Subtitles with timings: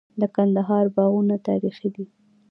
[0.19, 2.05] د کندهار باغونه تاریخي دي.